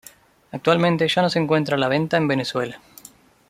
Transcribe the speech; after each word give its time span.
Actualmente 0.51 1.07
ya 1.07 1.21
no 1.21 1.29
se 1.29 1.37
encuentra 1.37 1.75
a 1.75 1.77
la 1.79 1.87
venta 1.87 2.17
en 2.17 2.27
Venezuela. 2.27 2.81